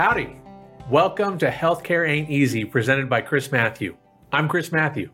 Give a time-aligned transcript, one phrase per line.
[0.00, 0.34] Howdy.
[0.88, 3.98] Welcome to Healthcare Ain't Easy, presented by Chris Mathew.
[4.32, 5.10] I'm Chris Mathew.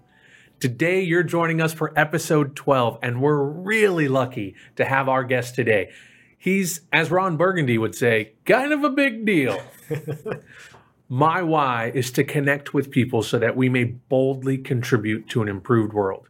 [0.60, 5.56] Today, you're joining us for episode 12, and we're really lucky to have our guest
[5.56, 5.90] today.
[6.38, 9.60] He's, as Ron Burgundy would say, kind of a big deal.
[11.08, 15.48] My why is to connect with people so that we may boldly contribute to an
[15.48, 16.28] improved world.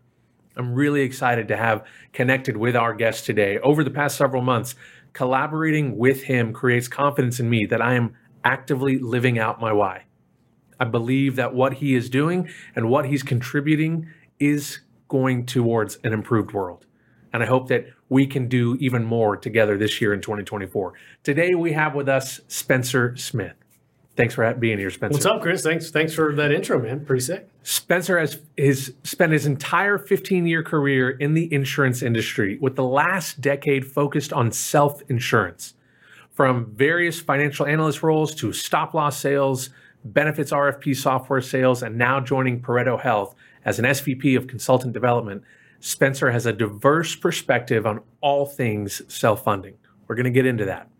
[0.57, 1.85] I'm really excited to have
[2.15, 3.59] connected with our guest today.
[3.59, 4.77] Over the past several months,
[5.13, 8.15] collaborating with him creates confidence in me that I am
[8.47, 10.05] actively living out my why.
[10.79, 16.13] I believe that what he is doing and what he's contributing is going towards an
[16.13, 16.87] improved world.
[17.33, 20.93] And I hope that we can do even more together this year in 2024.
[21.25, 23.57] Today we have with us Spencer Smith.
[24.17, 25.15] Thanks for being here, Spencer.
[25.15, 25.63] What's up, Chris?
[25.63, 27.05] Thanks, thanks for that intro, man.
[27.05, 27.51] Pretty sick.
[27.65, 32.85] Spencer has his spent his entire 15 year career in the insurance industry, with the
[32.85, 35.75] last decade focused on self insurance.
[36.37, 39.71] From various financial analyst roles to stop loss sales,
[40.05, 43.35] benefits RFP software sales, and now joining Pareto Health
[43.65, 45.45] as an SVP of consultant development,
[45.81, 49.79] Spencer has a diverse perspective on all things self funding.
[50.07, 50.91] We're going to get into that.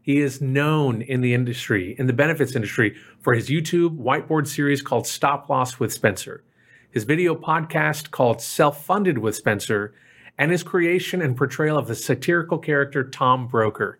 [0.00, 4.80] He is known in the industry, in the benefits industry, for his YouTube whiteboard series
[4.80, 6.42] called Stop Loss with Spencer,
[6.90, 9.92] his video podcast called Self Funded with Spencer,
[10.38, 13.99] and his creation and portrayal of the satirical character Tom Broker,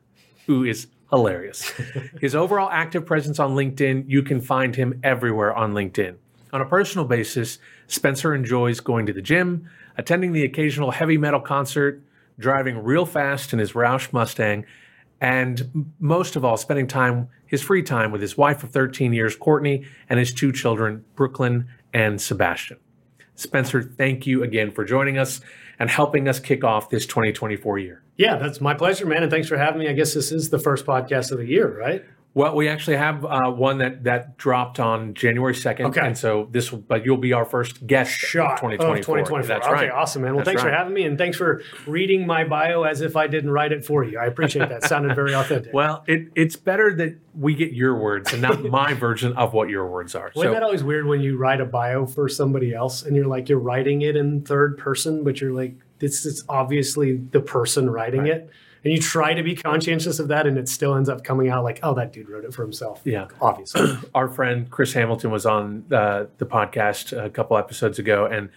[0.51, 1.62] who is hilarious.
[2.20, 6.17] his overall active presence on LinkedIn, you can find him everywhere on LinkedIn.
[6.53, 11.39] On a personal basis, Spencer enjoys going to the gym, attending the occasional heavy metal
[11.39, 12.03] concert,
[12.37, 14.67] driving real fast in his Roush Mustang,
[15.21, 19.37] and most of all, spending time, his free time with his wife of 13 years,
[19.37, 22.78] Courtney, and his two children, Brooklyn and Sebastian.
[23.37, 25.41] Spencer, thank you again for joining us
[25.78, 28.03] and helping us kick off this 2024 year.
[28.21, 29.23] Yeah, that's my pleasure, man.
[29.23, 29.89] And thanks for having me.
[29.89, 32.05] I guess this is the first podcast of the year, right?
[32.35, 36.06] Well, we actually have uh, one that that dropped on January second, okay.
[36.06, 38.94] and so this, but you'll be our first guest Shot of 2024.
[38.99, 39.43] Of 2024.
[39.43, 39.91] That's okay, right.
[39.91, 40.34] awesome, man.
[40.34, 40.71] Well, That's thanks right.
[40.71, 43.87] for having me, and thanks for reading my bio as if I didn't write it
[43.87, 44.19] for you.
[44.19, 44.84] I appreciate that.
[44.84, 45.73] Sounded very authentic.
[45.81, 49.71] Well, it, it's better that we get your words and not my version of what
[49.71, 50.31] your words are.
[50.34, 53.27] Wasn't so, that always weird when you write a bio for somebody else and you're
[53.27, 57.88] like you're writing it in third person, but you're like this is obviously the person
[57.88, 58.33] writing right.
[58.33, 58.50] it.
[58.83, 61.62] And you try to be conscientious of that and it still ends up coming out
[61.62, 63.03] like oh that dude wrote it for himself.
[63.05, 63.28] Yeah.
[63.41, 63.97] Obviously.
[64.15, 68.49] Our friend chris hamilton was on uh, the podcast a couple episodes ago and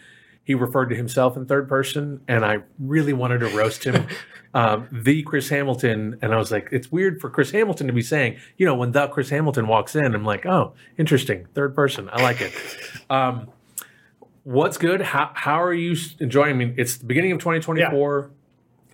[0.46, 4.08] he referred to himself in third person and i really wanted to roast him
[4.54, 6.18] um, the chris hamilton.
[6.22, 8.94] And i was like it's weird for chris hamilton to be saying you know when
[8.94, 12.54] the chris hamilton walks in i'm like oh interesting third person i like it.
[13.10, 13.50] Um,
[14.44, 15.02] what's good?
[15.02, 16.52] How, how are you enjoying?
[16.52, 18.43] I mean it's the beginning of 2024 yeah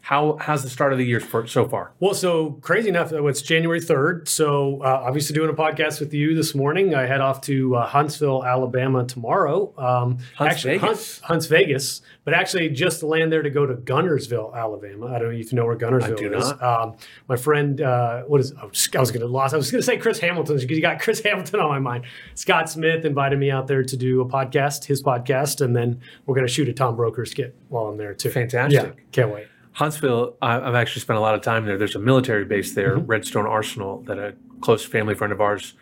[0.10, 1.92] how how's the start of the year for, so far?
[2.00, 4.28] Well, so crazy enough, it's January third.
[4.28, 6.96] So uh, obviously doing a podcast with you this morning.
[6.96, 9.72] I head off to uh, Huntsville, Alabama tomorrow.
[9.78, 10.82] Um, Hunts actually, Vegas.
[10.82, 15.14] Hunts, Hunts Vegas, but actually just to land there to go to Guntersville, Alabama.
[15.14, 16.54] I don't know if you know where Guntersville is.
[16.60, 18.52] Um, my friend, uh, what is?
[18.54, 19.54] Oh, I was going to lost.
[19.54, 22.06] I was going to say Chris Hamilton because you got Chris Hamilton on my mind.
[22.34, 26.34] Scott Smith invited me out there to do a podcast, his podcast, and then we're
[26.34, 28.32] going to shoot a Tom Broker skit while I'm there too.
[28.32, 28.96] Fantastic!
[28.96, 29.46] Yeah, can't wait.
[29.80, 31.78] Huntsville, I've actually spent a lot of time there.
[31.78, 33.06] There's a military base there, mm-hmm.
[33.06, 35.74] Redstone Arsenal, that a close family friend of ours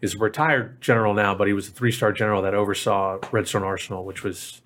[0.00, 3.64] is a retired general now, but he was a three star general that oversaw Redstone
[3.64, 4.62] Arsenal, which was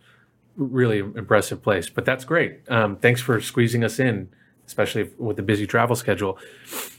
[0.59, 1.89] really impressive place.
[1.89, 2.71] But that's great.
[2.71, 4.29] Um, thanks for squeezing us in,
[4.67, 6.39] especially with the busy travel schedule.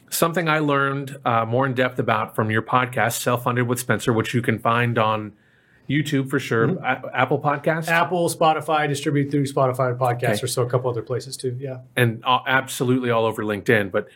[0.10, 4.12] Something I learned uh, more in depth about from your podcast, Self Funded with Spencer,
[4.12, 5.34] which you can find on
[5.90, 6.68] YouTube for sure.
[6.68, 6.84] Mm-hmm.
[6.84, 10.44] A- Apple Podcasts, Apple, Spotify, distribute through Spotify podcasts, okay.
[10.44, 11.56] or so a couple other places too.
[11.60, 13.92] Yeah, and uh, absolutely all over LinkedIn.
[13.92, 14.08] But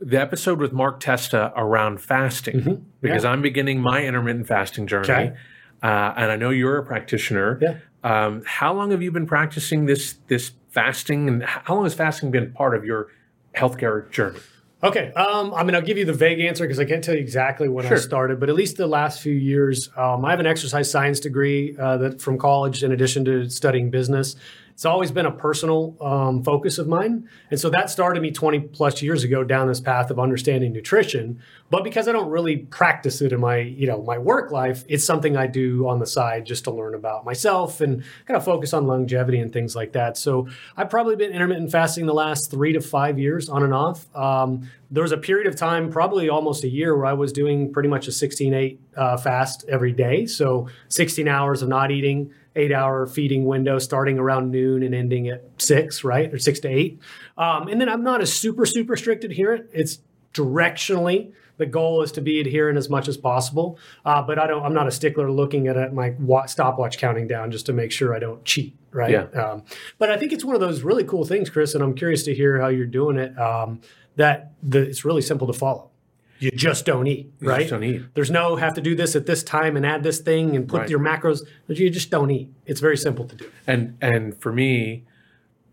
[0.00, 2.82] the episode with Mark Testa around fasting, mm-hmm.
[3.00, 3.30] because yeah.
[3.30, 5.36] I'm beginning my intermittent fasting journey, okay.
[5.82, 7.58] uh, and I know you're a practitioner.
[7.60, 7.78] Yeah.
[8.04, 12.30] Um, how long have you been practicing this this fasting, and how long has fasting
[12.30, 13.08] been part of your
[13.56, 14.40] healthcare journey?
[14.82, 15.10] Okay.
[15.14, 17.68] Um, I mean, I'll give you the vague answer because I can't tell you exactly
[17.68, 17.96] when sure.
[17.96, 21.18] I started, but at least the last few years, um, I have an exercise science
[21.18, 24.36] degree uh, that from college, in addition to studying business.
[24.76, 27.30] It's always been a personal um, focus of mine.
[27.50, 31.40] And so that started me 20 plus years ago down this path of understanding nutrition.
[31.70, 35.02] But because I don't really practice it in my, you know, my work life, it's
[35.02, 38.74] something I do on the side just to learn about myself and kind of focus
[38.74, 40.18] on longevity and things like that.
[40.18, 40.46] So
[40.76, 44.14] I've probably been intermittent fasting the last three to five years on and off.
[44.14, 47.72] Um, there was a period of time, probably almost a year, where I was doing
[47.72, 50.26] pretty much a 16 8 uh, fast every day.
[50.26, 55.28] So 16 hours of not eating, eight hour feeding window starting around noon and ending
[55.28, 56.32] at six, right?
[56.32, 57.00] Or six to eight.
[57.38, 59.70] Um, and then I'm not a super, super strict adherent.
[59.72, 59.98] It's
[60.34, 63.78] directionally the goal is to be adherent as much as possible.
[64.04, 64.64] Uh, but I don't.
[64.64, 66.14] I'm not a stickler looking at, my
[66.46, 68.76] stopwatch counting down just to make sure I don't cheat.
[68.92, 69.10] Right.
[69.10, 69.24] Yeah.
[69.24, 69.64] Um,
[69.98, 72.34] but I think it's one of those really cool things, Chris, and I'm curious to
[72.34, 73.38] hear how you're doing it.
[73.38, 73.80] Um,
[74.16, 75.90] that the, it's really simple to follow.
[76.38, 77.60] You just don't eat, You right?
[77.60, 78.02] just don't eat.
[78.14, 80.80] There's no have to do this at this time and add this thing and put
[80.80, 80.90] Right.
[80.90, 81.40] your macros.
[81.66, 82.50] But you just don't eat.
[82.66, 83.50] It's very simple to do.
[83.66, 85.04] And and for me,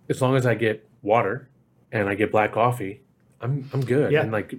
[0.09, 1.47] as long as I get water
[1.91, 3.01] and I get black coffee,
[3.41, 4.11] I'm I'm good.
[4.11, 4.21] Yeah.
[4.21, 4.55] And like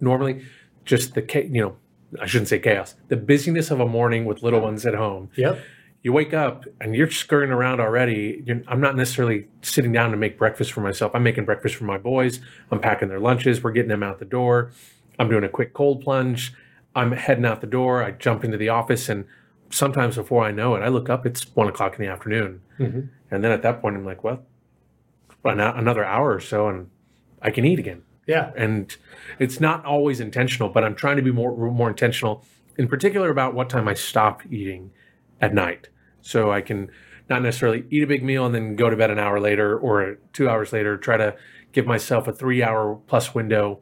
[0.00, 0.44] normally,
[0.84, 1.76] just the you know
[2.20, 2.94] I shouldn't say chaos.
[3.08, 5.30] The busyness of a morning with little ones at home.
[5.36, 5.58] Yep.
[6.00, 8.42] You wake up and you're scurrying around already.
[8.46, 11.10] You're, I'm not necessarily sitting down to make breakfast for myself.
[11.12, 12.38] I'm making breakfast for my boys.
[12.70, 13.62] I'm packing their lunches.
[13.64, 14.70] We're getting them out the door.
[15.18, 16.52] I'm doing a quick cold plunge.
[16.94, 18.02] I'm heading out the door.
[18.02, 19.24] I jump into the office, and
[19.70, 21.26] sometimes before I know it, I look up.
[21.26, 22.60] It's one o'clock in the afternoon.
[22.78, 23.08] Mhm.
[23.30, 24.42] And then at that point, I'm like, well,
[25.44, 26.88] an- another hour or so, and
[27.42, 28.02] I can eat again.
[28.26, 28.50] Yeah.
[28.56, 28.94] And
[29.38, 32.44] it's not always intentional, but I'm trying to be more more intentional,
[32.76, 34.90] in particular about what time I stop eating
[35.40, 35.88] at night,
[36.20, 36.90] so I can
[37.30, 40.16] not necessarily eat a big meal and then go to bed an hour later or
[40.32, 40.96] two hours later.
[40.96, 41.36] Try to
[41.72, 43.80] give myself a three hour plus window,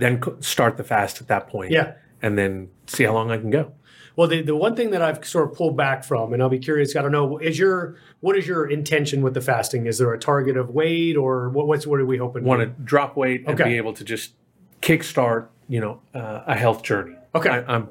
[0.00, 1.70] then start the fast at that point.
[1.72, 1.92] Yeah.
[2.22, 3.72] and then see how long I can go.
[4.16, 6.58] Well, the, the one thing that I've sort of pulled back from, and I'll be
[6.58, 9.86] curious, I don't know, is your what is your intention with the fasting?
[9.86, 12.44] Is there a target of weight, or what, what's what are we hoping?
[12.44, 14.34] Want to drop weight and be able to just
[14.82, 17.16] kickstart, you know, uh, a health journey.
[17.34, 17.48] Okay.
[17.48, 17.88] I, I'm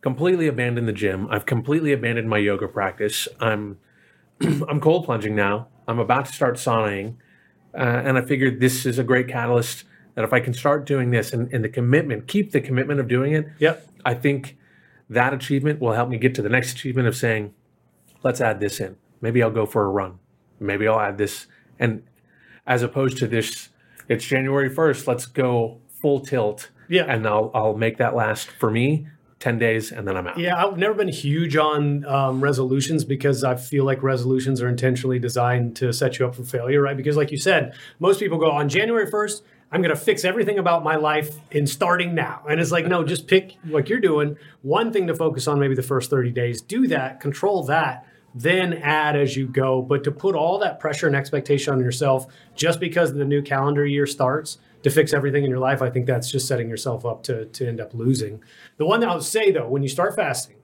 [0.00, 1.28] completely abandoned the gym.
[1.30, 3.28] I've completely abandoned my yoga practice.
[3.40, 3.78] I'm
[4.40, 5.68] I'm cold plunging now.
[5.86, 7.16] I'm about to start saunaing,
[7.74, 9.84] uh, and I figured this is a great catalyst.
[10.18, 13.06] That if I can start doing this and, and the commitment, keep the commitment of
[13.06, 13.88] doing it, Yep.
[14.04, 14.56] I think
[15.08, 17.54] that achievement will help me get to the next achievement of saying,
[18.24, 18.96] let's add this in.
[19.20, 20.18] Maybe I'll go for a run.
[20.58, 21.46] Maybe I'll add this.
[21.78, 22.02] And
[22.66, 23.68] as opposed to this,
[24.08, 26.70] it's January 1st, let's go full tilt.
[26.88, 27.04] Yeah.
[27.04, 29.06] And I'll, I'll make that last for me
[29.38, 30.36] 10 days and then I'm out.
[30.36, 35.20] Yeah, I've never been huge on um, resolutions because I feel like resolutions are intentionally
[35.20, 36.96] designed to set you up for failure, right?
[36.96, 40.58] Because, like you said, most people go on January 1st, I'm going to fix everything
[40.58, 42.42] about my life in starting now.
[42.48, 45.74] And it's like, no, just pick like you're doing one thing to focus on maybe
[45.74, 46.62] the first 30 days.
[46.62, 49.82] Do that, control that, then add as you go.
[49.82, 53.84] But to put all that pressure and expectation on yourself just because the new calendar
[53.84, 57.22] year starts to fix everything in your life, I think that's just setting yourself up
[57.24, 58.42] to, to end up losing.
[58.78, 60.56] The one that I'll say though, when you start fasting,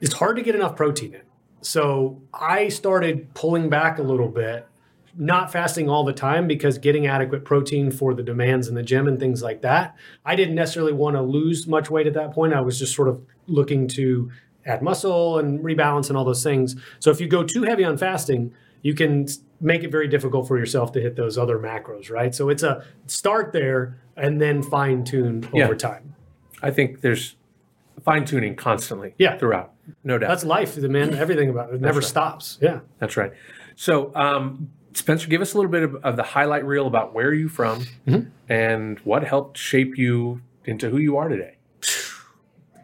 [0.00, 1.22] it's hard to get enough protein in.
[1.60, 4.66] So I started pulling back a little bit,
[5.16, 9.06] not fasting all the time because getting adequate protein for the demands in the gym
[9.06, 9.94] and things like that.
[10.24, 12.54] I didn't necessarily want to lose much weight at that point.
[12.54, 14.30] I was just sort of looking to
[14.64, 16.76] add muscle and rebalance and all those things.
[16.98, 19.26] So if you go too heavy on fasting, you can
[19.60, 22.34] make it very difficult for yourself to hit those other macros, right?
[22.34, 25.64] So it's a start there and then fine tune Yeah.
[25.64, 26.14] over time.
[26.62, 27.36] I think there's
[28.02, 29.36] fine tuning constantly Yeah.
[29.36, 29.72] throughout.
[30.04, 30.28] No doubt.
[30.28, 31.14] That's life, The man.
[31.14, 32.08] Everything about it never right.
[32.08, 32.58] stops.
[32.62, 32.80] Yeah.
[32.98, 33.32] That's right.
[33.76, 37.28] So, um, Spencer, give us a little bit of, of the highlight reel about where
[37.28, 38.28] are you from Mm-hmm.
[38.48, 41.56] and what helped shape you into who you are today.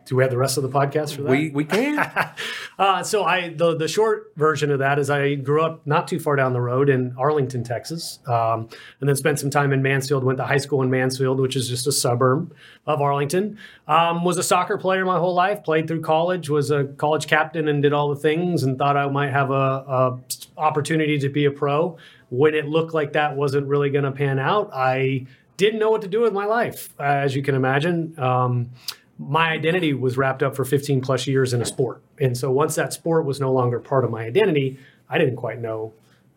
[0.07, 1.31] Do we have the rest of the podcast for that?
[1.31, 1.97] We we can.
[2.79, 6.21] Uh, so I the the short version of that is I grew up not too
[6.21, 8.69] far down the road in Arlington, Texas, um,
[9.01, 10.23] and then spent some time in Mansfield.
[10.23, 12.55] Went to high school in Mansfield, which is just a suburb
[12.87, 13.59] of Arlington.
[13.89, 15.65] Um, was a soccer player my whole life.
[15.65, 16.49] Played through college.
[16.49, 18.63] Was a college captain and did all the things.
[18.63, 20.19] And thought I might have a, a
[20.57, 21.97] opportunity to be a pro.
[22.31, 26.03] When it looked like that wasn't really going to pan out, I didn't know what
[26.03, 28.15] to do with my life, as you can imagine.
[28.19, 28.71] Um,
[29.19, 32.03] my identity was wrapped up for 15 plus years in a sport.
[32.21, 35.61] And so once that sport was no longer part of my identity, I didn't quite
[35.61, 35.93] know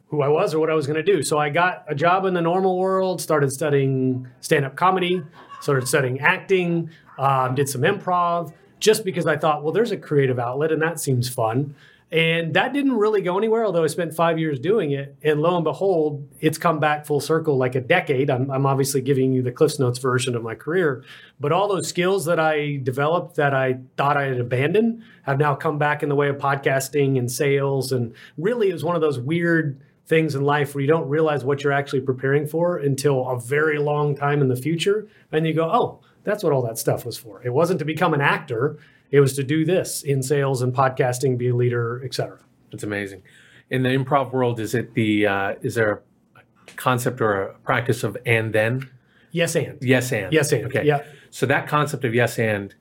[0.08, 1.22] who I was or what I was going to do.
[1.22, 5.24] So I got a job in the normal world, started studying stand up comedy,
[5.62, 10.40] started studying acting, um, did some improv, just because I thought, well, there's a creative
[10.40, 11.76] outlet and that seems fun.
[12.12, 15.16] And that didn't really go anywhere, although I spent five years doing it.
[15.24, 18.30] And lo and behold, it's come back full circle like a decade.
[18.30, 21.06] I'm, I'm obviously giving you the Cliffs Notes version of my career,
[21.40, 25.56] but all those skills that I developed that I thought I had abandoned have now
[25.56, 27.94] come back in the way of podcasting and sales.
[27.94, 31.46] And really, it was one of those weird things in life where you don't realize
[31.46, 35.08] what you're actually preparing for until a very long time in the future.
[35.32, 37.42] And you go, oh, that's what all that stuff was for.
[37.42, 38.78] It wasn't to become an actor.
[39.12, 42.38] It was to do this in sales and podcasting, be a leader, etc.
[42.38, 42.46] cetera.
[42.72, 43.24] That's amazing.
[43.70, 46.02] In the improv world, is it the uh, is there
[46.36, 46.42] a
[46.76, 48.90] concept or a practice of and then?
[49.32, 49.78] Yes, and.
[49.82, 50.32] Yes and.
[50.34, 50.66] Yes, and.
[50.66, 50.86] Okay.
[50.86, 51.04] Yeah.
[51.30, 52.74] So that concept of yes and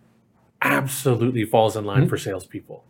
[0.63, 1.89] absolutely falls in Mm-hmm.
[2.01, 2.85] line for salespeople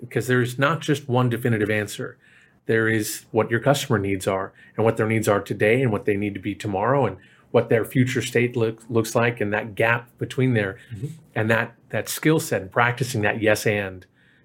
[0.00, 2.18] because there's not just one definitive answer.
[2.66, 6.06] There is what your customer needs are and what their needs are today and what
[6.06, 7.18] they need to be tomorrow and
[7.54, 11.06] what their future state look, looks like and that gap between there Mm-hmm.
[11.36, 14.04] and that that skill set and practicing that yes and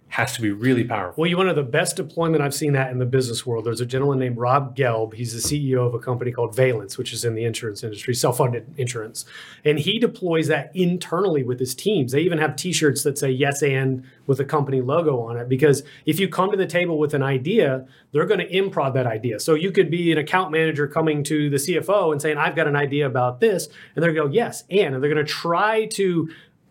[0.10, 1.22] has to be really powerful.
[1.22, 3.66] Well, you one of the best deployment I've seen that in the business world.
[3.66, 5.14] There's a gentleman named Rob Gelb.
[5.14, 8.74] He's the CEO of a company called Valenz, which is in the insurance industry, self-funded
[8.78, 9.26] insurance,
[9.64, 12.12] and he deploys that internally with his teams.
[12.12, 15.84] They even have T-shirts that say "Yes and" with a company logo on it because
[16.06, 19.40] if you come to the table with an idea, they're going to improv that idea.
[19.40, 22.68] So you could be an account manager coming to the CFO and saying, "I've got
[22.68, 25.32] an idea about this," and they're going to go, "Yes," and, and they're going to
[25.32, 26.30] try to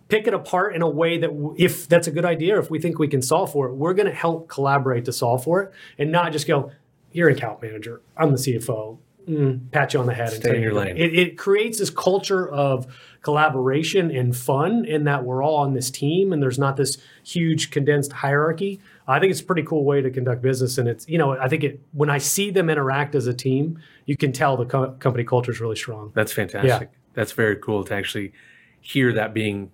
[0.08, 2.78] pick it apart in a way that w- if that's a good idea if we
[2.78, 5.72] think we can solve for it we're going to help collaborate to solve for it
[5.98, 6.70] and not just go
[7.12, 8.98] you're an account manager i'm the cfo
[9.28, 10.96] mm, pat you on the head and Stay in your lane.
[10.96, 12.86] It, it creates this culture of
[13.22, 17.70] collaboration and fun in that we're all on this team and there's not this huge
[17.70, 21.18] condensed hierarchy i think it's a pretty cool way to conduct business and it's you
[21.18, 24.56] know i think it when i see them interact as a team you can tell
[24.56, 26.88] the co- company culture is really strong That's fantastic.
[26.92, 26.98] Yeah.
[27.14, 28.32] That's very cool to actually
[28.80, 29.70] hear that being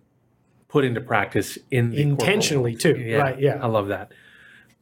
[0.75, 2.95] put into practice in the Intentionally, too.
[3.17, 3.61] Right, yeah.
[3.63, 4.11] I love that.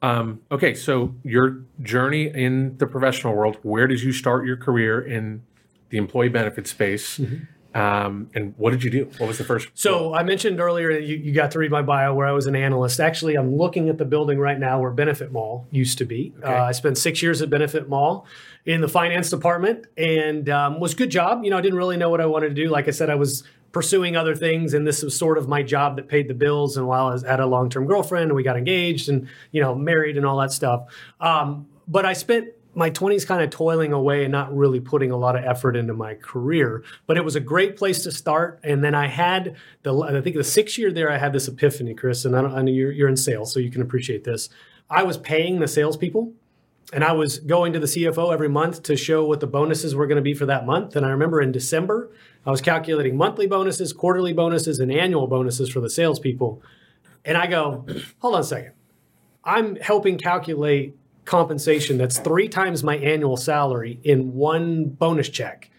[0.01, 5.03] Um, okay, so your journey in the professional world, where did you start your career
[5.03, 5.43] in
[5.91, 7.21] the employee benefit space?
[7.75, 9.05] Um, and what did you do?
[9.19, 9.69] What was the first?
[9.75, 12.57] So I mentioned earlier you, you got to read my bio where I was an
[12.57, 12.99] analyst.
[12.99, 16.33] Actually, I'm looking at the building right now where BenefitMall used to be.
[16.39, 16.55] Okay.
[16.55, 18.25] Uh, I spent six years at BenefitMall
[18.65, 21.45] in the finance department and um, was good job.
[21.45, 22.71] You know, I didn't really know what I wanted to do.
[22.71, 24.75] Like I said, I was pursuing other things.
[24.75, 26.77] And this was sort of my job that paid the bills.
[26.77, 29.75] And while I was, had a long-term girlfriend and we got engaged and you know
[29.75, 30.85] married and all that stuff.
[31.21, 35.17] Um, but I spent my 20s kind of toiling away and not really putting a
[35.17, 36.83] lot of effort into my career.
[37.07, 38.61] But it was a great place to start.
[38.63, 41.95] And then i had the i think the sixth year there i had this epiphany
[41.95, 42.25] chris.
[42.25, 44.49] And i, I know you're, you're in sales so you can appreciate this.
[44.89, 46.33] I was paying the salespeople
[46.93, 50.07] and I was going to the CFO every month to show what the bonuses were
[50.07, 50.95] going to be for that month.
[50.97, 52.11] And I remember in December,
[52.45, 56.63] I was calculating monthly bonuses, quarterly bonuses, and annual bonuses for the salespeople.
[57.25, 57.87] And I go,
[58.19, 58.73] hold on a second.
[59.45, 65.71] I'm helping calculate compensation that's three times my annual salary in one bonus check.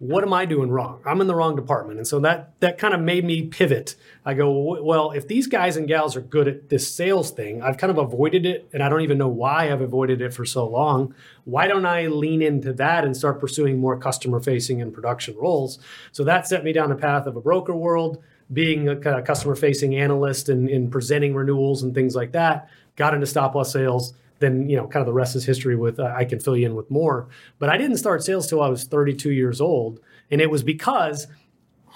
[0.00, 1.02] What am I doing wrong?
[1.04, 1.98] I'm in the wrong department.
[1.98, 3.96] And so that that kind of made me pivot.
[4.24, 7.76] I go, well, if these guys and gals are good at this sales thing, I've
[7.76, 10.66] kind of avoided it and I don't even know why I've avoided it for so
[10.66, 11.14] long.
[11.44, 15.78] Why don't I lean into that and start pursuing more customer facing and production roles?
[16.12, 19.26] So that set me down a path of a broker world, being a kind of
[19.26, 22.70] customer facing analyst and, and presenting renewals and things like that.
[22.96, 26.00] Got into stop loss sales then you know kind of the rest is history with
[26.00, 27.28] uh, i can fill you in with more.
[27.58, 30.00] But i didn't start sales till i was 32 years old.
[30.30, 31.28] And it was because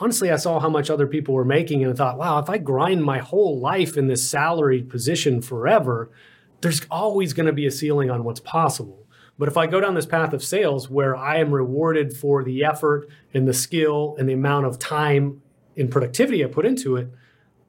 [0.01, 2.59] honestly i saw how much other people were making and i thought wow if i
[2.59, 6.11] grind my whole life in this salaried position forever
[6.61, 9.07] there's always going to be a ceiling on what's possible.
[9.39, 12.65] But if i go down this path of sales where i am rewarded for the
[12.65, 15.43] effort and the skill and the amount of time
[15.77, 17.09] and productivity i put into it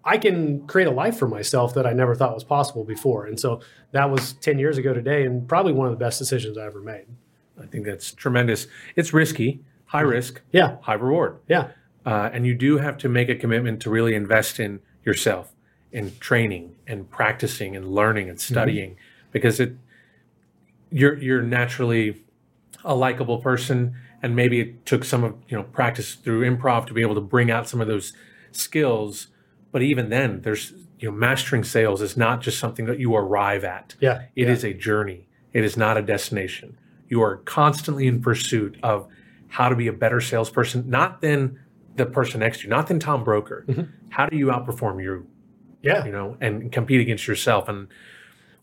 [0.07, 3.25] I can create a life for myself that I never thought was possible before.
[3.25, 3.59] And so
[3.91, 6.79] that was 10 years ago today and probably one of the best decisions I ever
[6.79, 7.05] made.
[7.59, 8.67] I think that's tremendous.
[8.95, 10.77] It's risky, high risk, Yeah.
[10.81, 11.37] high reward.
[11.47, 11.69] Yeah.
[12.05, 15.55] Uh, and you do have to make a commitment to really invest in yourself,
[15.91, 18.97] in training and practicing and learning and studying,
[19.31, 19.73] because it
[20.91, 22.21] you're you're naturally
[22.83, 26.93] a likable person, and maybe it took some of you know practice through improv to
[26.93, 28.13] be able to bring out some of those
[28.51, 29.27] skills.
[29.75, 33.65] But even then, there's you know mastering sales is not just something that you arrive
[33.65, 33.93] at.
[33.99, 34.21] Yeah.
[34.33, 34.53] It yeah.
[34.53, 35.27] is a journey.
[35.51, 36.77] It is not a destination.
[37.09, 39.05] You are constantly in pursuit of
[39.49, 41.59] how to be a better salesperson, not than
[41.97, 43.65] the person next to you, not than Tom Broker.
[43.67, 43.81] Mm-hmm.
[44.11, 45.27] How do you outperform you,
[45.81, 46.05] Yeah.
[46.05, 47.67] you know, and compete against yourself?
[47.67, 47.89] And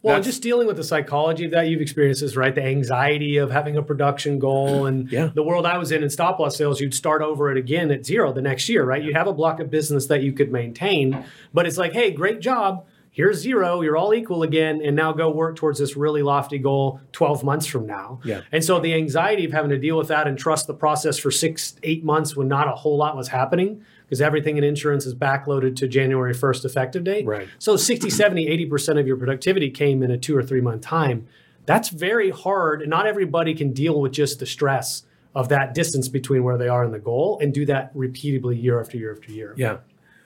[0.02, 2.54] Well, That's- just dealing with the psychology of that, you've experienced this, right?
[2.54, 5.30] The anxiety of having a production goal and Yeah.
[5.32, 8.04] the world I was in in stop loss sales, you'd start over it again at
[8.04, 9.02] zero the next year, right?
[9.02, 12.40] You'd have a block of business that you could maintain, but it's like, hey, great
[12.40, 12.84] job.
[13.14, 13.82] Here's zero.
[13.82, 14.80] You're all equal again.
[14.82, 18.20] And now go work towards this really lofty goal 12 months from now.
[18.24, 18.40] Yeah.
[18.50, 21.30] And so the anxiety of having to deal with that and trust the process for
[21.30, 25.14] six, eight months when not a whole lot was happening, because everything in insurance is
[25.14, 27.24] backloaded to January 1st effective date.
[27.24, 27.48] Right.
[27.58, 31.26] So 60, 70, 80% of your productivity came in a two or three month time.
[31.64, 32.82] That's very hard.
[32.82, 35.04] And not everybody can deal with just the stress
[35.34, 38.78] of that distance between where they are and the goal and do that repeatedly year
[38.78, 39.54] after year after year.
[39.56, 39.78] yeah,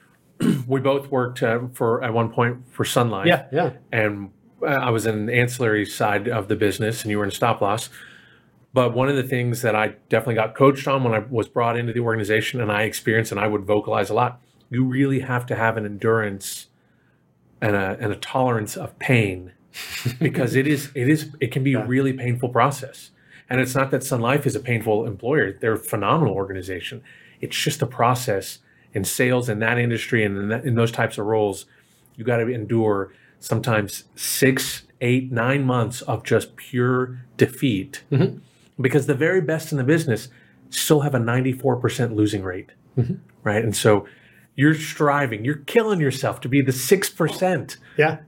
[0.66, 3.28] we both worked uh, for at one point for Sun Life.
[3.28, 3.46] Yeah.
[3.52, 3.70] Yeah.
[3.92, 7.30] and uh, I was in the ancillary side of the business, and you were in
[7.30, 7.88] stop loss.
[8.73, 11.78] But one of the things that I definitely got coached on when I was brought
[11.78, 15.46] into the organization, and I experienced, and I would vocalize a lot, you really have
[15.46, 16.66] to have an endurance
[17.62, 19.52] and a and a tolerance of pain,
[20.20, 23.11] because it is it is it can be a really painful process.
[23.49, 27.02] And it's not that Sun Life is a painful employer; they're a phenomenal organization.
[27.40, 28.58] It's just the process
[28.92, 31.66] in sales in that industry and in, that, in those types of roles.
[32.16, 38.40] You got to endure sometimes six, eight, nine months of just pure defeat, Mhm.
[38.80, 40.28] Because the very best in the business
[40.71, 43.18] still have a ninety-four percent losing rate, Mhm.
[43.45, 43.62] right?
[43.64, 44.06] And so
[44.54, 48.18] you're striving, you're killing yourself to be the six percent, Yeah.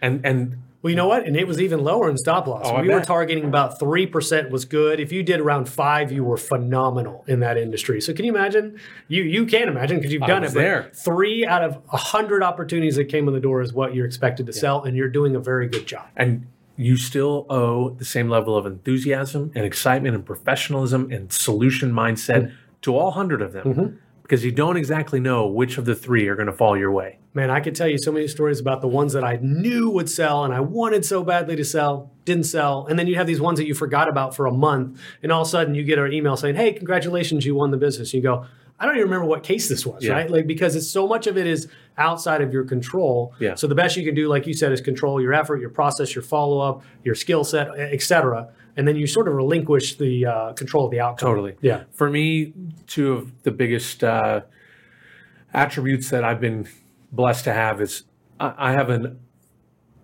[0.00, 1.24] and and Well, you know what?
[1.28, 2.62] And it was even lower in stop loss.
[2.66, 4.98] Oh, we were targeting about 3% was good.
[4.98, 8.00] If you did around 5, you were phenomenal in that industry.
[8.00, 8.80] So can you imagine?
[9.06, 10.50] You you can imagine because you've done it.
[10.50, 10.90] there.
[10.92, 14.52] 3 out of 100 opportunities that came in the door is what you're expected to
[14.52, 16.06] sell and you're doing a very good job.
[16.16, 21.92] and you still owe the same level of enthusiasm and excitement and professionalism and solution
[21.92, 22.54] mindset mm-hmm.
[22.82, 23.96] to all 100 of them mm-hmm.
[24.22, 27.18] because you don't exactly know which of the three are going to fall your way.
[27.34, 30.10] Man, I could tell you so many stories about the ones that I knew would
[30.10, 32.86] sell and I wanted so badly to sell, didn't sell.
[32.86, 35.00] And then you have these ones that you forgot about for a month.
[35.22, 37.78] And all of a sudden you get an email saying, Hey, congratulations, you won the
[37.78, 38.12] business.
[38.12, 38.46] You go,
[38.78, 40.14] I don't even remember what case this was, Yeah.
[40.14, 40.30] right?
[40.30, 41.68] Like, because it's so much of it is
[41.98, 43.34] outside of your control.
[43.38, 43.54] Yeah.
[43.54, 46.14] So the best you can do, like you said, is control your effort, your process,
[46.14, 48.48] your follow up, your skill set, et cetera.
[48.76, 51.28] And then you sort of relinquish the uh, control of the outcome.
[51.28, 51.56] Totally.
[51.60, 51.84] Yeah.
[51.92, 52.54] For me,
[52.86, 54.42] two of the biggest uh,
[55.52, 56.66] attributes that I've been
[57.10, 58.04] blessed to have is
[58.40, 59.18] I, have an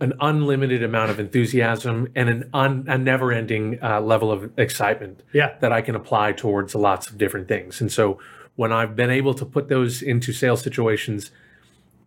[0.01, 5.57] an unlimited amount of enthusiasm and an un, a never-ending uh, level of excitement Yeah.
[5.61, 7.81] that I can apply towards lots of different things.
[7.81, 8.21] And so
[8.55, 11.33] when I've been able to put those into sales situations,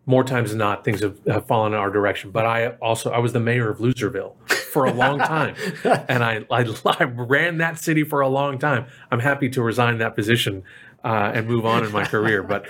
[0.05, 2.31] more times than not, things have, have fallen in our direction.
[2.31, 6.46] But I also I was the mayor of Loserville for a long time, and I,
[6.50, 8.86] I I ran that city for a long time.
[9.12, 10.63] I'm happy to resign that position
[11.03, 12.41] uh, and move on in my career.
[12.43, 12.65] But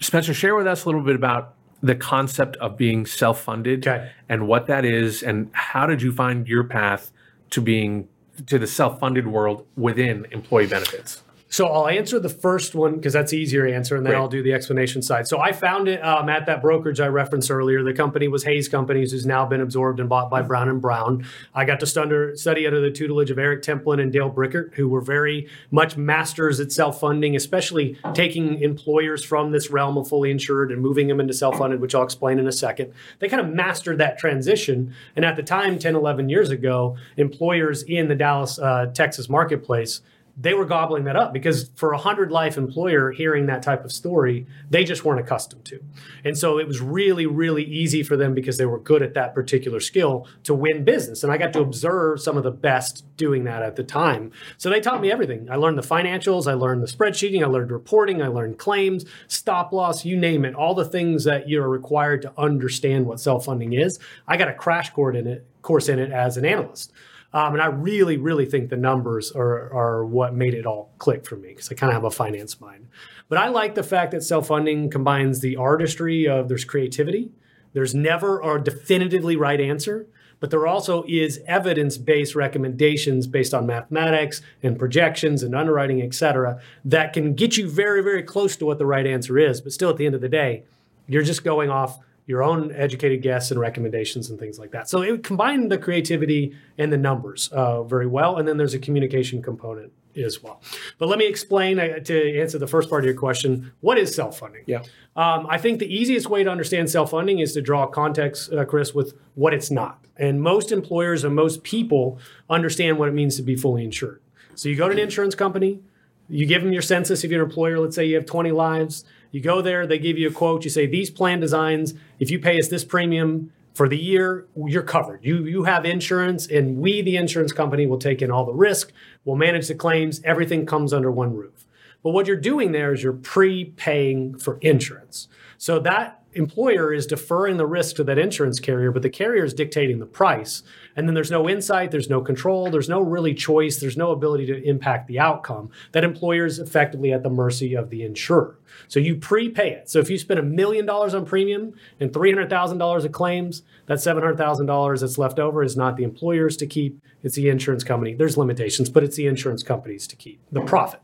[0.00, 4.10] Spencer, share with us a little bit about the concept of being self-funded Okay.
[4.28, 7.12] and what that is, and how did you find your path
[7.50, 8.08] to being
[8.46, 11.22] to the self-funded world within employee benefits?
[11.52, 14.20] So I'll answer the first one because that's the easier answer, and then Great.
[14.20, 15.28] I'll do the explanation side.
[15.28, 17.82] So I found it um, at that brokerage I referenced earlier.
[17.82, 21.26] The company was Hays Companies, who's now been absorbed and bought by Brown and Brown.
[21.54, 24.88] I got to stunder, study under the tutelage of Eric Templin and Dale Brickert, who
[24.88, 30.72] were very much masters at self-funding, especially taking employers from this realm of fully insured
[30.72, 32.94] and moving them into self-funded, which I'll explain in a second.
[33.18, 37.82] They kind of mastered that transition, and at the time, 10, 11 years ago, employers
[37.82, 40.00] in the Dallas, uh, Texas marketplace
[40.36, 43.92] they were gobbling that up because for a hundred life employer hearing that type of
[43.92, 45.82] story they just weren't accustomed to.
[46.24, 49.34] And so it was really really easy for them because they were good at that
[49.34, 51.22] particular skill to win business.
[51.22, 54.32] And i got to observe some of the best doing that at the time.
[54.56, 55.50] So they taught me everything.
[55.50, 59.72] I learned the financials i learned the spreadsheeting i learned reporting i learned claims stop
[59.72, 63.98] loss you name it all the things that you're required to understand what self-funding is.
[64.26, 66.92] I got a crash course in it course in it as an analyst
[67.34, 71.24] um, and I really, really think the numbers are, are what made it all click
[71.24, 72.88] for me because I kind of have a finance mind.
[73.28, 77.30] But I like the fact that self funding combines the artistry of there's creativity,
[77.72, 80.06] there's never a definitively right answer,
[80.40, 86.12] but there also is evidence based recommendations based on mathematics and projections and underwriting, et
[86.12, 89.60] cetera, that can get you very, very close to what the right answer is.
[89.60, 90.64] But still, at the end of the day,
[91.06, 94.88] you're just going off your own educated guess and recommendations and things like that.
[94.88, 98.36] So it combined the creativity and the numbers uh, very well.
[98.36, 100.60] And then there's a communication component as well.
[100.98, 104.14] But let me explain uh, to answer the first part of your question what is
[104.14, 104.64] self funding?
[104.66, 104.82] Yeah.
[105.16, 108.64] Um, I think the easiest way to understand self funding is to draw context, uh,
[108.64, 110.04] Chris, with what it's not.
[110.16, 114.20] And most employers and most people understand what it means to be fully insured.
[114.54, 115.80] So you go to an insurance company,
[116.28, 119.04] you give them your census if you're an employer, let's say you have 20 lives.
[119.32, 120.62] You go there, they give you a quote.
[120.62, 124.82] You say, These plan designs, if you pay us this premium for the year, you're
[124.82, 125.24] covered.
[125.24, 128.92] You, you have insurance, and we, the insurance company, will take in all the risk,
[129.24, 131.66] we'll manage the claims, everything comes under one roof.
[132.02, 135.28] But what you're doing there is you're prepaying for insurance.
[135.56, 139.54] So that employer is deferring the risk to that insurance carrier, but the carrier is
[139.54, 140.62] dictating the price.
[140.96, 144.46] And then there's no insight, there's no control, there's no really choice, there's no ability
[144.46, 145.70] to impact the outcome.
[145.92, 148.58] That employer is effectively at the mercy of the insurer.
[148.88, 149.90] So you prepay it.
[149.90, 155.00] So if you spend a million dollars on premium and $300,000 of claims, that $700,000
[155.00, 158.14] that's left over is not the employer's to keep, it's the insurance company.
[158.14, 161.00] There's limitations, but it's the insurance company's to keep the profit.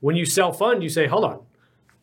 [0.00, 1.40] When you self fund, you say, hold on,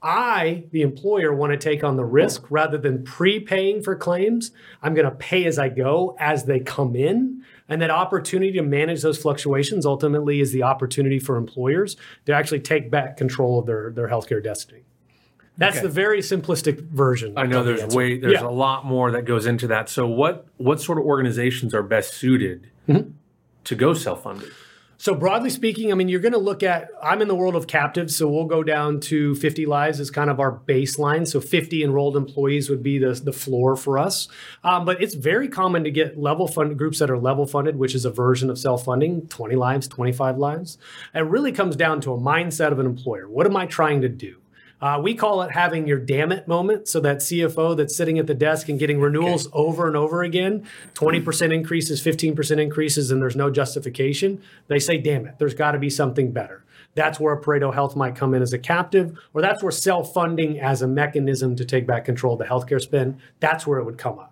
[0.03, 4.51] I, the employer, want to take on the risk rather than prepaying for claims.
[4.81, 7.43] I'm going to pay as I go as they come in.
[7.69, 12.61] And that opportunity to manage those fluctuations ultimately is the opportunity for employers to actually
[12.61, 14.83] take back control of their, their healthcare destiny.
[15.57, 15.85] That's Okay.
[15.85, 17.33] the very simplistic version.
[17.37, 18.47] I know of the there's way there's Yeah.
[18.47, 19.89] a lot more that goes into that.
[19.89, 23.11] So what what sort of organizations are best suited Mm-hmm.
[23.65, 24.49] to go self funded?
[25.01, 26.91] So broadly speaking, I mean, you're going to look at.
[27.01, 30.29] I'm in the world of captives, so we'll go down to 50 lives as kind
[30.29, 31.27] of our baseline.
[31.27, 34.27] So 50 enrolled employees would be the the floor for us.
[34.63, 37.95] Um, but it's very common to get level funded groups that are level funded, which
[37.95, 40.77] is a version of self funding, 20 lives, 25 lives.
[41.15, 43.27] It really comes down to a mindset of an employer.
[43.27, 44.40] What am I trying to do?
[44.81, 46.87] Uh, we call it having your damn it moment.
[46.87, 49.53] So that CFO that's sitting at the desk and getting renewals okay.
[49.53, 50.65] over and over again,
[50.95, 54.41] 20% increases, 15% increases, and there's no justification.
[54.67, 56.63] They say, damn it, there's got to be something better.
[56.95, 60.59] That's where Pareto Health might come in as a captive, or that's where self funding
[60.59, 63.97] as a mechanism to take back control of the healthcare spend, that's where it would
[63.97, 64.30] come up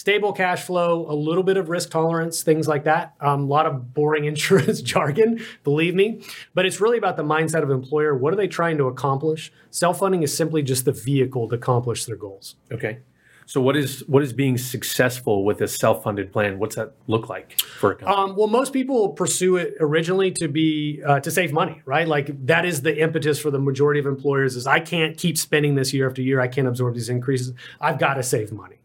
[0.00, 3.12] stable cash flow, a little bit of risk tolerance, things like that.
[3.20, 6.24] Um, a lot of boring insurance jargon, believe me.
[6.54, 8.16] But it's really about the mindset of employer.
[8.16, 9.52] What are they trying to accomplish?
[9.68, 12.56] Self funding is simply just the vehicle to accomplish their goals.
[12.72, 13.00] Okay.
[13.44, 16.60] So what is what is being successful with a self-funded plan?
[16.60, 18.16] What's that look like for a company?
[18.16, 22.06] Um, well, most people pursue it originally to be uh, to save money, right?
[22.06, 24.54] Like that is the impetus for the majority of employers.
[24.54, 26.40] Is I can't keep spending this year after year.
[26.40, 27.52] I can't absorb these increases.
[27.80, 28.79] I've got to save money.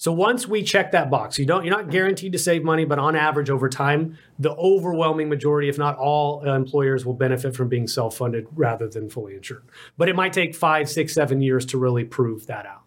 [0.00, 2.98] So once we check that box, you don't you're not guaranteed to save money, but
[2.98, 7.86] on average over time, the overwhelming majority, if not all, employers will benefit from being
[7.86, 9.62] self-funded rather than fully insured.
[9.98, 12.80] But it might take five, six, seven years to really prove that out.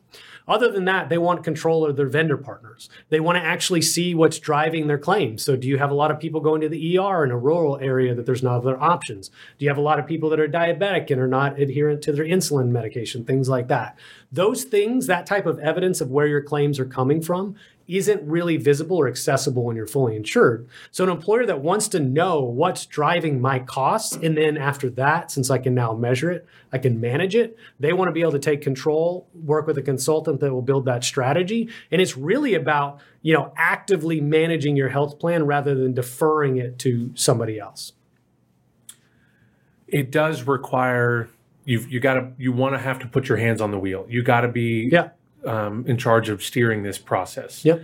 [0.47, 2.89] Other than that, they want control of their vendor partners.
[3.09, 5.43] They want to actually see what's driving their claims.
[5.43, 7.77] So, do you have a lot of people going to the ER in a rural
[7.77, 9.29] area that there's no other options?
[9.57, 12.11] Do you have a lot of people that are diabetic and are not adherent to
[12.11, 13.23] their insulin medication?
[13.23, 13.97] Things like that.
[14.31, 17.55] Those things, that type of evidence of where your claims are coming from,
[17.87, 20.67] isn't really visible or accessible when you're fully insured.
[20.91, 25.31] So, an employer that wants to know what's driving my costs, and then after that,
[25.31, 28.31] since I can now measure it, I can manage it, they want to be able
[28.31, 31.69] to take control, work with a consultant that will build that strategy.
[31.91, 36.79] And it's really about, you know, actively managing your health plan rather than deferring it
[36.79, 37.93] to somebody else.
[39.87, 41.29] It does require
[41.65, 44.05] you've you got to you want to have to put your hands on the wheel.
[44.09, 45.09] You got to be yeah
[45.45, 47.63] um, in charge of steering this process.
[47.65, 47.83] Yep.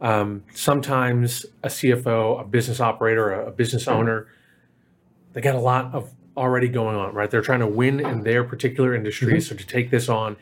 [0.00, 4.26] Um, sometimes a CFO, a business operator, a, a business owner,
[5.32, 7.30] they got a lot of already going on, right?
[7.30, 9.34] They're trying to win in their particular industry.
[9.34, 9.40] Mm-hmm.
[9.40, 10.36] So to take this on,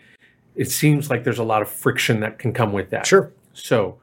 [0.54, 3.06] it seems like there's a lot of friction that can come with that.
[3.06, 3.32] Sure.
[3.52, 3.98] So,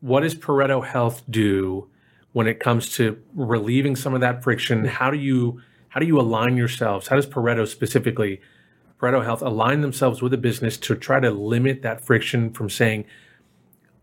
[0.00, 1.88] what does Pareto Health do
[2.32, 4.84] when it comes to relieving some of that friction?
[4.84, 7.08] How do you how do you align yourselves?
[7.08, 8.40] How does Pareto specifically
[9.00, 13.04] Pareto Health align themselves with a business to try to limit that friction from saying,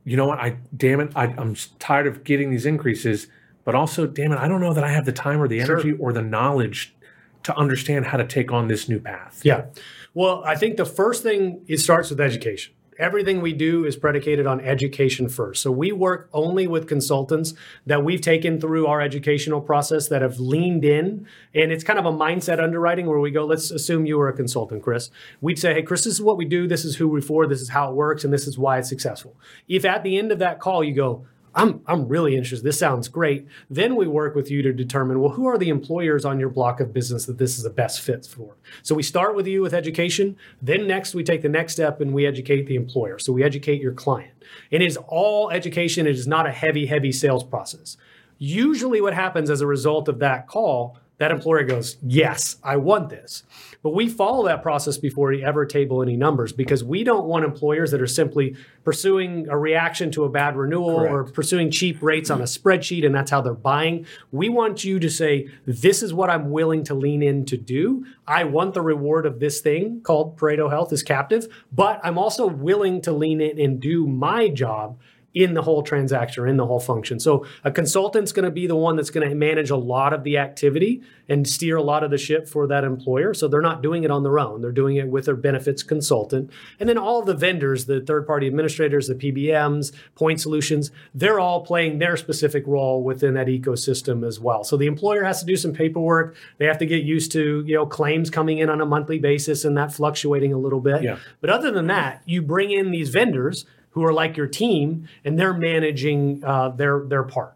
[0.03, 3.27] you know what, I damn it, I, am tired of getting these increases,
[3.63, 5.89] but also, damn it, I don't know that I have the time or the energy
[5.89, 5.99] sure.
[5.99, 6.95] or the knowledge
[7.43, 9.41] to understand how to take on this new path.
[9.43, 9.65] Yeah.
[10.13, 14.45] Well, I think the first thing it starts with education everything we do is predicated
[14.45, 15.62] on education first.
[15.62, 17.53] So we work only with consultants
[17.86, 21.27] that we've taken through our educational process that have leaned in.
[21.53, 24.34] And it's kind of a mindset underwriting where we go, let's assume you were a
[24.34, 25.10] consultant, Chris.
[25.41, 26.67] We'd say, hey, Chris, this is what we do.
[26.67, 27.47] This is who we're for.
[27.47, 28.23] This is how it works.
[28.23, 29.36] And this is why it's successful.
[29.67, 31.25] If at the end of that call you go,
[31.56, 32.65] I'm, I'm really interested.
[32.65, 33.48] This sounds great.
[33.70, 36.82] Then we work with you to determine, well, who are the employers on your block
[36.82, 38.58] of business that this is the best fit for?
[38.84, 40.36] So we start with you with education.
[40.62, 43.18] Then next, we take the next step and we educate the employer.
[43.20, 44.34] So we educate your client.
[44.72, 46.06] And it is all education.
[46.06, 47.96] It is not a heavy, heavy sales process.
[48.38, 53.10] Usually, what happens as a result of that call that employer goes, Yes, I want
[53.10, 53.43] this.
[53.82, 57.45] But we follow that process before we ever table any numbers because we don't want
[57.45, 61.13] employers that are simply pursuing a reaction to a bad renewal Correct.
[61.13, 64.06] or pursuing cheap rates on a spreadsheet and that's how they're buying.
[64.32, 68.06] We want you to say, This is what I'm willing to lean in to do.
[68.28, 72.47] I want the reward of this thing called Pareto Health is captive, but I'm also
[72.47, 74.97] willing to lean in and do my job
[75.36, 77.19] in the whole transaction or in the whole function.
[77.19, 80.24] So a consultant's going to be the one that's going to manage a lot of
[80.24, 83.34] the activity and steer a lot of the ship for that employer.
[83.34, 84.62] So they're not doing it on their own.
[84.62, 86.52] They're doing it with their benefits consultant.
[86.80, 91.65] And then all the vendors, the third party administrators, the PBMs, point solutions, they're all
[91.65, 94.63] playing their specific role within that ecosystem as well.
[94.63, 96.38] So the employer has to do some paperwork.
[96.60, 99.65] They have to get used to, you know, claims coming in on a monthly basis
[99.65, 101.04] and that fluctuating a little bit.
[101.04, 101.17] Yeah.
[101.41, 105.39] But other than that, you bring in these vendors who are like your team and
[105.39, 107.55] they're managing uh, their their part.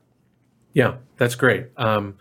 [0.74, 1.68] Yeah, that's great.
[1.78, 2.16] Um,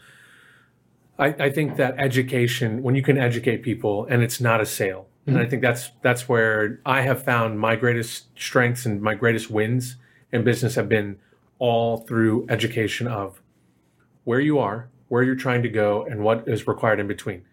[1.19, 5.07] I, I, think that education, when you can educate people, and it's not a sale,
[5.21, 5.37] mm-hmm.
[5.37, 9.51] and I think that's that's where I have found my greatest strengths and my greatest
[9.51, 9.97] wins
[10.33, 11.19] in business have been
[11.61, 13.41] all through education of
[14.25, 17.45] where you are, where you're trying to go, and what is required in between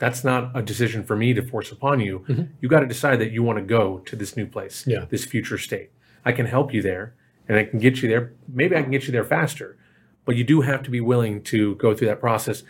[0.00, 2.20] that's not a decision for me to force upon you.
[2.20, 2.44] Mm-hmm.
[2.60, 5.04] You got to decide that you want to go to this new place, yeah.
[5.10, 5.90] this future state.
[6.24, 7.14] I can help you there
[7.46, 8.32] and I can get you there.
[8.48, 9.76] Maybe I can get you there faster,
[10.24, 12.62] but you do have to be willing to go through that process.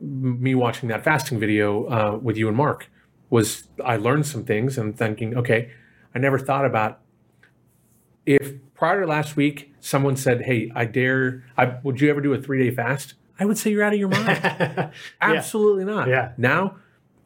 [0.00, 2.90] Me watching that fasting video uh, with you and Mark
[3.30, 5.70] was I learned some things and thinking, okay,
[6.12, 7.00] I never thought about
[8.26, 12.34] if prior to last week someone said, "Hey, I dare, I would you ever do
[12.34, 14.90] a three day fast?" I would say you're out of your mind.
[15.20, 16.08] Absolutely not.
[16.08, 16.32] Yeah.
[16.36, 16.76] Now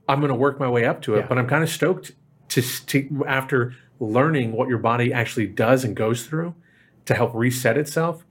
[0.09, 1.27] I'm going to work my way up to it, Yeah.
[1.29, 2.13] but I'm kind of stoked
[2.49, 6.55] to, to after learning what your body actually does and goes through
[7.07, 8.25] to help reset itself.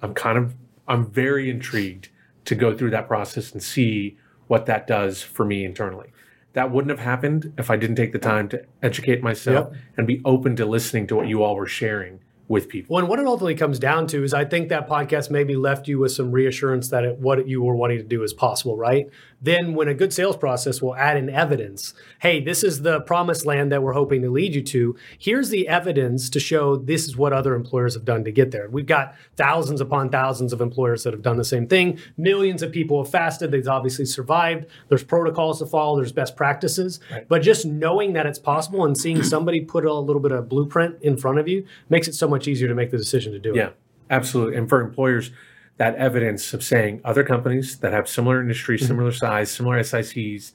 [0.00, 0.54] I'm kind of
[0.86, 2.08] I'm very intrigued
[2.46, 6.12] to go through that process and see what that does for me internally.
[6.54, 10.22] That wouldn't have happened if I didn't take the time to educate myself and be
[10.24, 12.98] open to listening to what you all were sharing with people.
[12.98, 15.98] And what it ultimately comes down to is I think that podcast maybe left you
[15.98, 19.08] with some reassurance that it, what you were wanting to do is possible, right?
[19.40, 23.46] Then, when a good sales process will add in evidence, hey, this is the promised
[23.46, 24.96] land that we're hoping to lead you to.
[25.16, 28.68] Here's the evidence to show this is what other employers have done to get there.
[28.68, 32.00] We've got thousands upon thousands of employers that have done the same thing.
[32.16, 33.52] Millions of people have fasted.
[33.52, 34.66] They've obviously survived.
[34.88, 36.98] There's protocols to follow, there's best practices.
[37.10, 37.28] Right.
[37.28, 40.96] But just knowing that it's possible and seeing somebody put a little bit of blueprint
[41.02, 43.52] in front of you makes it so much easier to make the decision to do
[43.52, 43.56] it.
[43.56, 43.70] Yeah,
[44.10, 44.56] absolutely.
[44.56, 45.30] And for employers,
[45.78, 48.86] that evidence of saying other companies that have similar industry, Mm-hmm.
[48.86, 50.52] similar size, similar SICs,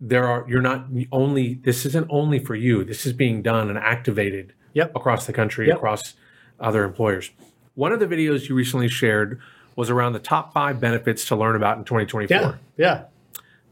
[0.00, 2.84] there are you're not only this isn't only for you.
[2.84, 4.92] This is being done and activated Yep.
[4.94, 5.76] across the country, Yep.
[5.76, 6.14] across
[6.60, 7.30] other employers.
[7.74, 9.40] One of the videos you recently shared
[9.76, 12.36] was around the top five benefits to learn about in 2024.
[12.36, 12.54] Yeah.
[12.76, 13.02] Yeah.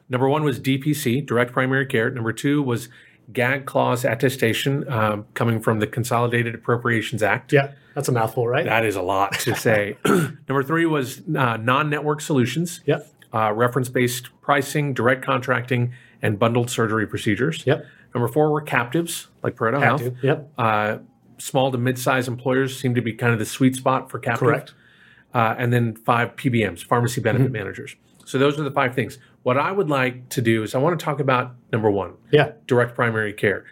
[0.08, 2.10] Number one was DPC, direct primary care.
[2.10, 2.88] Number two was
[3.32, 7.52] gag clause attestation um, coming from the Consolidated Appropriations Act.
[7.52, 7.72] Yeah.
[7.98, 8.64] That's a mouthful, right?
[8.64, 9.96] That is a lot to say.
[10.04, 13.08] Number three was uh, non network solutions, Yep.
[13.34, 17.64] uh, reference based pricing, direct contracting, and bundled surgery procedures.
[17.66, 17.84] Yep.
[18.14, 20.14] Number four were captives, like Pareto Have Health.
[20.22, 20.52] Yep.
[20.56, 20.98] Uh,
[21.38, 24.46] small to mid sized employers seem to be kind of the sweet spot for captive.
[24.46, 24.74] Correct.
[25.34, 27.52] Uh, and then five PBMs, pharmacy benefit Mm-hmm.
[27.52, 27.96] managers.
[28.26, 29.18] So those are the five things.
[29.42, 32.52] What I would like to do is I want to talk about number one, Yeah.
[32.68, 33.64] direct primary care.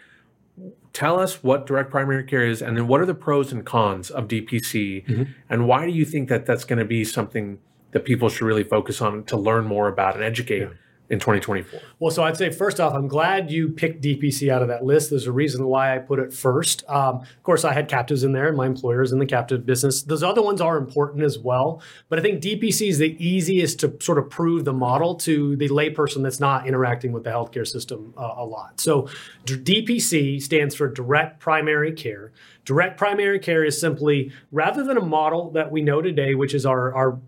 [0.97, 4.09] Tell us what direct primary care is, and then what are the pros and cons
[4.09, 5.23] of DPC, Mm-hmm.
[5.47, 7.59] and why do you think that that's going to be something
[7.91, 10.67] that people should really focus on to learn more about and educate
[11.09, 11.79] in 2024?
[11.99, 15.09] Well, so I'd say first off, I'm glad you picked DPC out of that list.
[15.09, 16.83] There's a reason why I put it first.
[16.89, 20.01] Um, of course, I had captives in there, and my employers in the captive business.
[20.01, 23.95] Those other ones are important as well, but I think DPC is the easiest to
[24.01, 28.13] sort of prove the model to the layperson that's not interacting with the healthcare system
[28.17, 28.79] uh, a lot.
[28.81, 29.09] So,
[29.45, 32.31] DPC stands for Direct Primary Care.
[32.65, 36.65] Direct Primary Care is simply rather than a model that we know today, which is
[36.65, 37.19] our our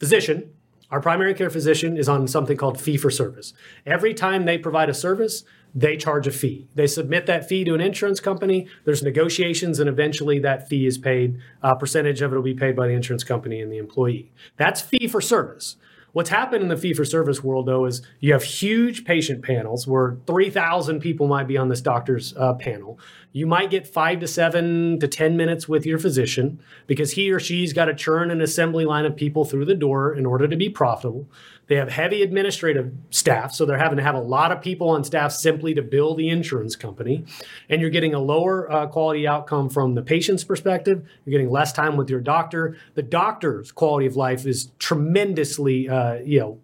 [0.00, 0.50] physician
[0.90, 3.52] our primary care physician is on something called fee for service.
[3.84, 6.66] Every time they provide a service, they charge a fee.
[6.74, 8.66] They submit that fee to an insurance company.
[8.84, 11.38] There's negotiations, and eventually that fee is paid.
[11.62, 14.32] A percentage of it will be paid by the insurance company and the employee.
[14.56, 15.76] That's fee for service.
[16.18, 19.86] What's happened in the fee for service world, though, is you have huge patient panels
[19.86, 22.98] where 3,000 people might be on this doctor's uh, panel.
[23.30, 27.38] You might get five to seven to 10 minutes with your physician because he or
[27.38, 30.56] she's got to churn an assembly line of people through the door in order to
[30.56, 31.28] be profitable.
[31.68, 35.04] They have heavy administrative staff, so they're having to have a lot of people on
[35.04, 37.26] staff simply to bill the insurance company.
[37.68, 41.06] And you're getting a lower uh, quality outcome from the patient's perspective.
[41.24, 42.78] You're getting less time with your doctor.
[42.94, 46.60] The doctor's quality of life is tremendously, uh, Uh, you know,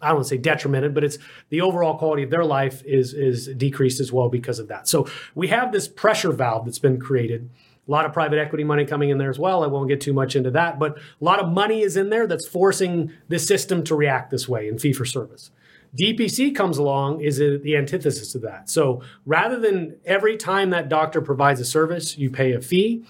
[0.00, 3.14] I don't want to say detrimented, but it's the overall quality of their life is
[3.14, 4.88] is decreased as well because of that.
[4.88, 7.50] So we have this pressure valve that's been created.
[7.86, 9.64] A lot of private equity money coming in there as well.
[9.64, 12.26] I won't get too much into that, but a lot of money is in there
[12.26, 15.50] that's forcing the system to react this way in fee for service.
[15.98, 18.68] DPC comes along is the antithesis of that.
[18.68, 23.04] So rather than every time that doctor provides a service, you pay a fee,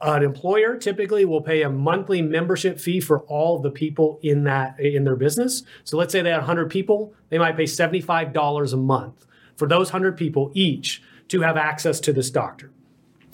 [0.00, 4.78] an employer typically will pay a monthly membership fee for all the people in that
[4.78, 5.62] in their business.
[5.84, 9.88] So let's say they had 100 people, they might pay $75 a month for those
[9.88, 12.70] 100 people each to have access to this doctor.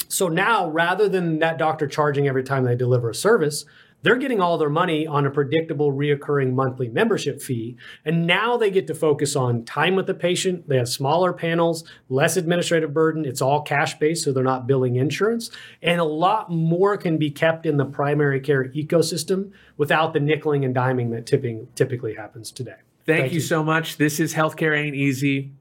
[0.09, 3.64] So now rather than that doctor charging every time they deliver a service,
[4.03, 7.77] they're getting all their money on a predictable reoccurring monthly membership fee.
[8.05, 10.69] And now they get to focus on time with the patient.
[10.69, 13.25] They have smaller panels, less administrative burden.
[13.25, 15.51] It's all cash based, so they're not billing insurance.
[15.83, 20.65] And a lot more can be kept in the primary care ecosystem without the nickeling
[20.65, 22.77] and diming that tipping typically happens today.
[23.05, 23.45] Thank, Thank you, you.
[23.45, 23.97] so much.
[23.97, 25.53] This is Healthcare Ain't Easy.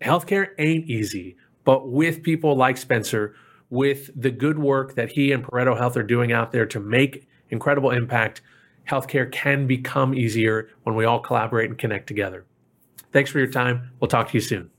[0.00, 3.34] Healthcare ain't easy, but with people like Spencer,
[3.70, 7.26] with the good work that he and Pareto Health are doing out there to make
[7.50, 8.42] incredible impact,
[8.88, 12.44] healthcare can become easier when we all collaborate and connect together.
[13.12, 13.90] Thanks for your time.
[14.00, 14.70] We'll talk to you soon.